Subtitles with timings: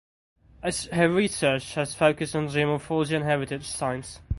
[0.91, 4.19] Her research has focused on geomorphology and heritage science.